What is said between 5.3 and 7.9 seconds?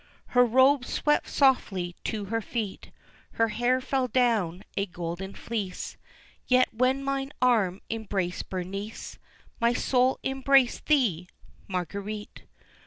fleece, Yet, when mine arm